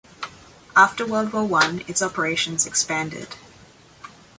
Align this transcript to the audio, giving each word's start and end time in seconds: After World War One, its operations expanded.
After 0.75 1.05
World 1.05 1.31
War 1.31 1.45
One, 1.45 1.83
its 1.87 2.01
operations 2.01 2.65
expanded. 2.65 3.35